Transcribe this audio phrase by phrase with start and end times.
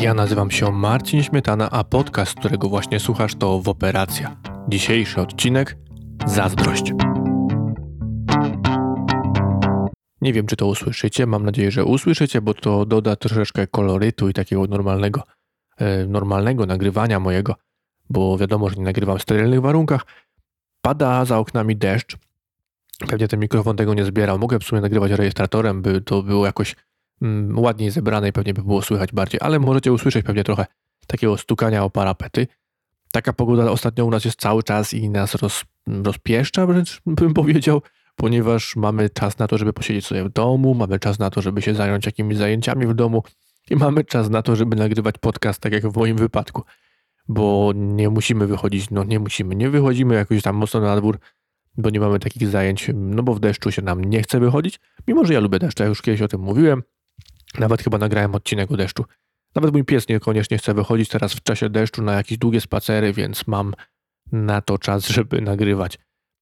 [0.00, 4.36] Ja nazywam się Marcin Śmietana, a podcast, którego właśnie słuchasz, to Woperacja.
[4.68, 5.76] Dzisiejszy odcinek
[6.26, 6.92] Zazdrość.
[10.20, 14.32] Nie wiem, czy to usłyszycie, mam nadzieję, że usłyszycie, bo to doda troszeczkę kolorytu i
[14.32, 15.22] takiego normalnego,
[15.76, 17.54] e, normalnego nagrywania mojego,
[18.10, 20.06] bo wiadomo, że nie nagrywam w sterylnych warunkach.
[20.82, 22.16] Pada za oknami deszcz.
[23.08, 24.38] Pewnie ten mikrofon tego nie zbierał.
[24.38, 26.76] Mogę w sumie nagrywać rejestratorem, by to było jakoś
[27.54, 30.66] ładniej zebrane i pewnie by było słychać bardziej, ale możecie usłyszeć pewnie trochę
[31.06, 32.46] takiego stukania o parapety.
[33.12, 37.82] Taka pogoda ostatnio u nas jest cały czas i nas roz, rozpieszcza, wręcz bym powiedział,
[38.16, 41.62] ponieważ mamy czas na to, żeby posiedzieć sobie w domu, mamy czas na to, żeby
[41.62, 43.22] się zająć jakimiś zajęciami w domu
[43.70, 46.62] i mamy czas na to, żeby nagrywać podcast, tak jak w moim wypadku,
[47.28, 51.18] bo nie musimy wychodzić, no nie musimy, nie wychodzimy jakoś tam mocno na dwór,
[51.76, 55.24] bo nie mamy takich zajęć, no bo w deszczu się nam nie chce wychodzić, mimo
[55.24, 56.82] że ja lubię deszcz, ja już kiedyś o tym mówiłem,
[57.58, 59.04] nawet chyba nagrałem odcinek o deszczu.
[59.54, 63.46] Nawet mój pies niekoniecznie chce wychodzić teraz w czasie deszczu na jakieś długie spacery, więc
[63.46, 63.74] mam
[64.32, 65.98] na to czas, żeby nagrywać.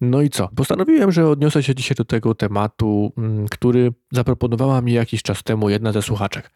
[0.00, 0.48] No i co?
[0.48, 5.70] Postanowiłem, że odniosę się dzisiaj do tego tematu, mm, który zaproponowała mi jakiś czas temu
[5.70, 6.50] jedna ze słuchaczek.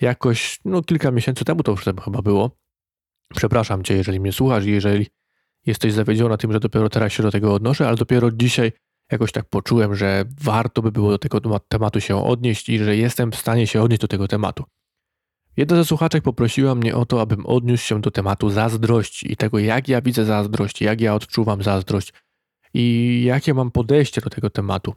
[0.00, 2.50] Jakoś, no kilka miesięcy temu to już chyba było.
[3.36, 5.06] Przepraszam cię, jeżeli mnie słuchasz i jeżeli
[5.66, 8.72] jesteś zawiedziona tym, że dopiero teraz się do tego odnoszę, ale dopiero dzisiaj
[9.14, 13.32] jakoś tak poczułem, że warto by było do tego tematu się odnieść i że jestem
[13.32, 14.64] w stanie się odnieść do tego tematu.
[15.56, 19.58] Jedna ze słuchaczek poprosiła mnie o to, abym odniósł się do tematu zazdrości i tego,
[19.58, 22.12] jak ja widzę zazdrość, jak ja odczuwam zazdrość
[22.74, 24.94] i jakie mam podejście do tego tematu.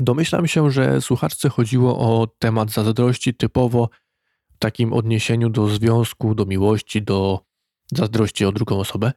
[0.00, 3.88] Domyślam się, że słuchaczce chodziło o temat zazdrości typowo
[4.54, 7.40] w takim odniesieniu do związku, do miłości, do
[7.92, 9.12] zazdrości o drugą osobę.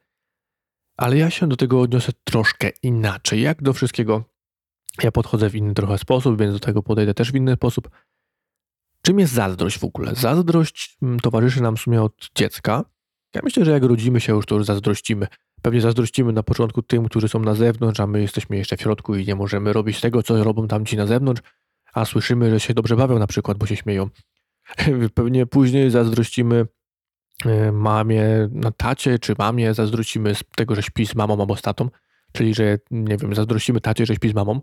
[1.02, 3.42] Ale ja się do tego odniosę troszkę inaczej.
[3.42, 4.24] Jak do wszystkiego,
[5.04, 7.90] ja podchodzę w inny trochę sposób, więc do tego podejdę też w inny sposób.
[9.02, 10.16] Czym jest zazdrość w ogóle?
[10.16, 12.86] Zazdrość mm, towarzyszy nam w sumie od dziecka.
[13.36, 15.28] Ja myślę, że jak rodzimy się już, to już zazdrościmy.
[15.62, 19.16] Pewnie zazdrościmy na początku tym, którzy są na zewnątrz, a my jesteśmy jeszcze w środku
[19.16, 21.42] i nie możemy robić tego, co robią tamci na zewnątrz,
[21.94, 24.10] a słyszymy, że się dobrze bawią na przykład, bo się śmieją.
[25.14, 26.66] Pewnie później zazdrościmy
[27.72, 31.90] mamie, na tacie czy mamie, zazdrościmy z tego, że śpi z mamą albo z tatą,
[32.32, 34.60] czyli że, nie wiem, zazdrościmy tacie, że śpi z mamą,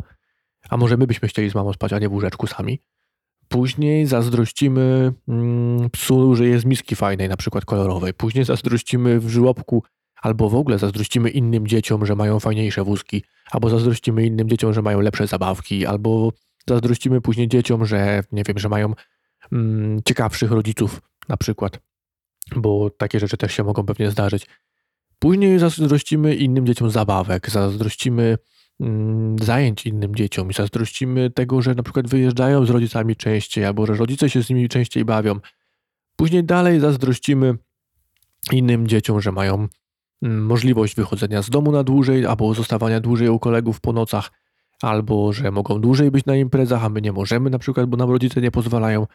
[0.71, 2.83] a może my byśmy chcieli z mamą spać, a nie w łóżeczku sami.
[3.49, 8.15] Później zazdrościmy mm, psu, że jest miski fajnej, na przykład kolorowej.
[8.15, 9.83] Później zazdrościmy w żłobku
[10.23, 14.83] albo w ogóle zazdrościmy innym dzieciom, że mają fajniejsze wózki, albo zazdrościmy innym dzieciom, że
[14.83, 16.33] mają lepsze zabawki, albo
[16.69, 18.95] zazdrościmy później dzieciom, że nie wiem, że mają
[19.53, 21.79] mm, ciekawszych rodziców na przykład,
[22.57, 24.47] bo takie rzeczy też się mogą pewnie zdarzyć.
[25.19, 28.39] Później zazdrościmy innym dzieciom zabawek, zazdrościmy
[28.81, 33.87] mm, zajęć innym dzieciom i zazdrościmy tego, że na przykład wyjeżdżają z rodzicami częściej, albo
[33.87, 35.41] że rodzice się z nimi częściej bawią.
[36.17, 37.55] Później dalej zazdrościmy
[38.53, 39.69] innym dzieciom, że mają
[40.23, 44.31] Mm, możliwość wychodzenia z domu na dłużej, albo zostawania dłużej u kolegów po nocach,
[44.83, 48.11] albo że mogą dłużej być na imprezach, a my nie możemy na przykład, bo nam
[48.11, 49.07] rodzice nie pozwalają.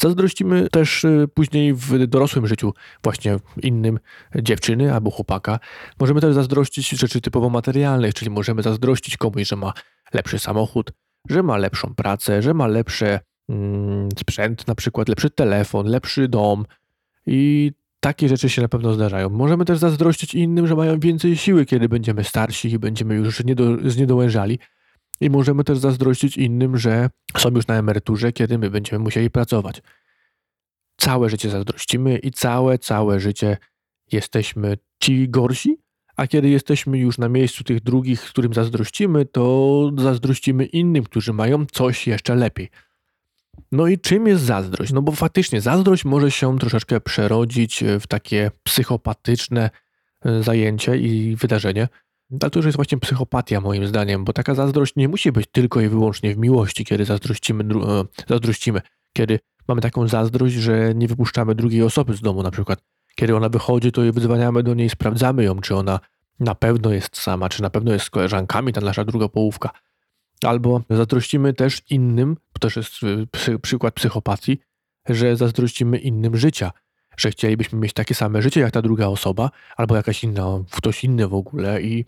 [0.00, 3.98] Zazdrościmy też y, później w dorosłym życiu właśnie innym
[4.42, 5.58] dziewczyny albo chłopaka.
[6.00, 9.72] Możemy też zazdrościć rzeczy typowo materialnych, czyli możemy zazdrościć komuś, że ma
[10.14, 10.92] lepszy samochód,
[11.30, 16.64] że ma lepszą pracę, że ma lepszy mm, sprzęt, na przykład lepszy telefon, lepszy dom.
[17.26, 19.28] I takie rzeczy się na pewno zdarzają.
[19.28, 23.64] Możemy też zazdrościć innym, że mają więcej siły, kiedy będziemy starsi i będziemy już niedo,
[23.90, 24.58] zniedołężali.
[25.20, 29.82] I możemy też zazdrościć innym, że są już na emeryturze, kiedy my będziemy musieli pracować.
[30.96, 33.56] Całe życie zazdrościmy i całe, całe życie
[34.12, 35.78] jesteśmy ci gorsi,
[36.16, 41.66] a kiedy jesteśmy już na miejscu tych drugich, którym zazdrościmy, to zazdrościmy innym, którzy mają
[41.66, 42.68] coś jeszcze lepiej.
[43.72, 44.92] No i czym jest zazdrość?
[44.92, 49.70] No bo faktycznie zazdrość może się troszeczkę przerodzić w takie psychopatyczne
[50.24, 51.88] e, zajęcie i wydarzenie.
[52.30, 55.80] Ale to już jest właśnie psychopatia moim zdaniem, bo taka zazdrość nie musi być tylko
[55.80, 58.80] i wyłącznie w miłości, kiedy zazdrościmy, e, zazdrościmy,
[59.12, 62.78] kiedy mamy taką zazdrość, że nie wypuszczamy drugiej osoby z domu na przykład.
[63.14, 66.00] Kiedy ona wychodzi, to wydzwaniamy do niej, sprawdzamy ją, czy ona
[66.40, 69.70] na pewno jest sama, czy na pewno jest z koleżankami, ta nasza druga połówka.
[70.42, 74.58] Albo zazdrościmy też innym, to też jest y, psy, przykład psychopatii,
[75.08, 76.72] że zazdrościmy innym życia,
[77.16, 81.28] że chcielibyśmy mieć takie same życie jak ta druga osoba, albo jakaś inna, ktoś inny
[81.28, 82.04] w ogóle i,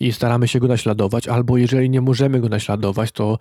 [0.00, 3.38] i staramy się go naśladować, albo jeżeli nie możemy go naśladować, to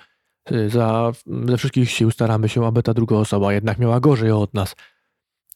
[0.52, 1.12] y, za,
[1.46, 4.76] ze wszystkich sił staramy się, aby ta druga osoba jednak miała gorzej od nas.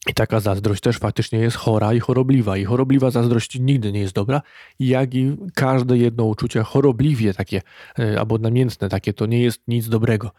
[0.06, 2.56] I taka zazdrość też faktycznie jest chora i chorobliwa.
[2.56, 4.42] I chorobliwa zazdrość nigdy nie jest dobra,
[4.78, 7.62] jak i każde jedno uczucie chorobliwie takie,
[7.98, 10.30] e, albo namiętne takie, to nie jest nic dobrego.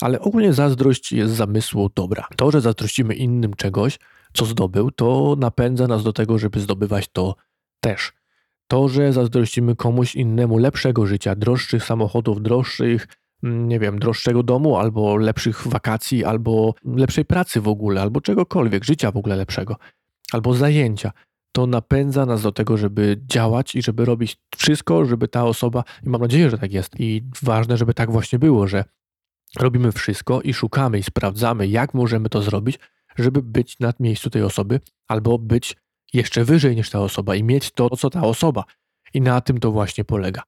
[0.00, 2.26] Ale ogólnie zazdrość jest zamysłu dobra.
[2.36, 3.98] To, że zazdrościmy innym czegoś,
[4.32, 7.34] co zdobył, to napędza nas do tego, żeby zdobywać to
[7.80, 8.19] też.
[8.70, 13.08] To, że zazdrościmy komuś innemu lepszego życia, droższych samochodów, droższych,
[13.42, 18.84] mm, nie wiem, droższego domu, albo lepszych wakacji, albo lepszej pracy w ogóle, albo czegokolwiek,
[18.84, 19.76] życia w ogóle lepszego,
[20.32, 21.12] albo zajęcia,
[21.52, 26.08] to napędza nas do tego, żeby działać i żeby robić wszystko, żeby ta osoba, i
[26.08, 28.84] mam nadzieję, że tak jest, i ważne, żeby tak właśnie było, że
[29.58, 32.78] robimy wszystko i szukamy i sprawdzamy, jak możemy to zrobić,
[33.18, 35.76] żeby być na miejscu tej osoby, albo być
[36.12, 38.64] jeszcze wyżej niż ta osoba i mieć to, co ta osoba.
[39.14, 40.42] I na tym to właśnie polega.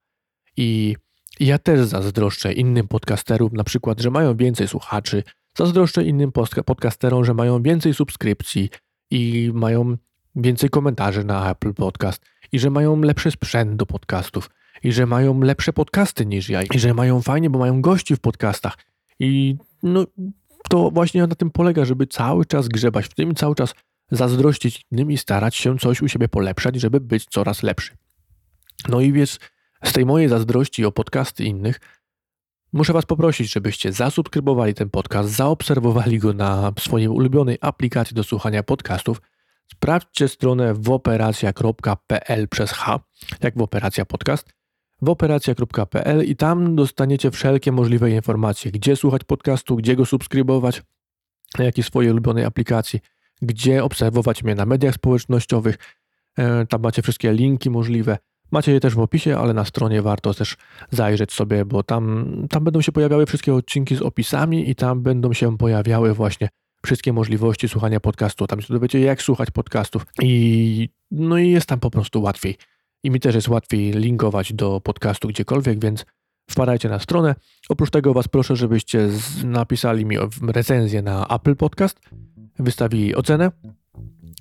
[0.57, 0.97] I
[1.41, 5.23] ja też zazdroszczę innym podcasterom, na przykład, że mają więcej słuchaczy,
[5.59, 6.33] zazdroszczę innym
[6.67, 8.71] podcasterom, że mają więcej subskrypcji
[9.11, 9.97] i mają
[10.37, 12.23] więcej komentarzy na Apple Podcast
[12.53, 14.51] i że mają lepszy sprzęt do podcastów
[14.83, 18.21] i że mają lepsze podcasty niż ja i że mają fajnie, bo mają gości w
[18.21, 18.79] podcastach
[19.19, 20.07] i no
[20.69, 23.75] to właśnie na tym polega, żeby cały czas grzebać w tym, cały czas
[24.13, 27.97] zazdrościć innym i starać się coś u siebie polepszać, żeby być coraz lepszy.
[28.89, 29.39] No i wiesz,
[29.85, 31.81] z tej mojej zazdrości o podcasty innych,
[32.73, 38.63] muszę Was poprosić, żebyście zasubskrybowali ten podcast, zaobserwowali go na swojej ulubionej aplikacji do słuchania
[38.63, 39.23] podcastów.
[39.73, 43.01] Sprawdźcie stronę woperacja.pl przez H,
[43.43, 44.49] jak w operacja podcast
[45.11, 50.83] operacja.pl i tam dostaniecie wszelkie możliwe informacje, gdzie słuchać podcastu, gdzie go subskrybować,
[51.59, 53.01] na jakiej swojej ulubionej aplikacji,
[53.43, 55.79] gdzie obserwować mnie na mediach społecznościowych.
[56.39, 58.19] E, tam macie wszystkie linki możliwe.
[58.51, 60.57] Macie je też w opisie, ale na stronie warto też
[60.91, 65.33] zajrzeć sobie, bo tam, tam będą się pojawiały wszystkie odcinki z opisami i tam będą
[65.33, 66.49] się pojawiały właśnie
[66.87, 68.47] wszystkie możliwości słuchania podcastu.
[68.47, 72.57] Tam się dowiecie, jak słuchać podcastów i no i jest tam po prostu łatwiej
[73.03, 76.05] i mi też jest łatwiej linkować do podcastu gdziekolwiek, więc
[76.51, 77.35] wpadajcie na stronę.
[77.69, 79.09] Oprócz tego Was proszę, żebyście
[79.45, 82.01] napisali mi recenzję na Apple Podcast,
[82.59, 83.51] wystawili ocenę.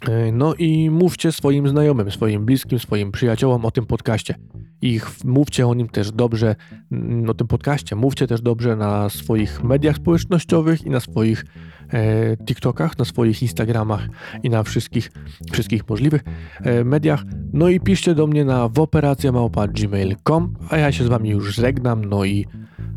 [0.10, 4.36] E, no i mówcie swoim znajomym, swoim bliskim, swoim przyjaciołom o tym podcaście.
[4.82, 6.56] I mówcie o nim też dobrze,
[6.92, 11.46] mm, o tym podcaście, mówcie też dobrze na swoich mediach społecznościowych i na swoich
[11.94, 14.08] e, TikTokach, na swoich Instagramach
[14.44, 15.12] i na wszystkich,
[15.52, 16.24] wszystkich możliwych
[16.62, 17.24] e, mediach.
[17.54, 22.06] No i piszcie do mnie na woperacja.gmail.com, a ja się z Wami już żegnam.
[22.06, 22.46] No i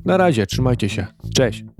[0.05, 1.07] na razie, trzymajcie się.
[1.35, 1.74] Cześć!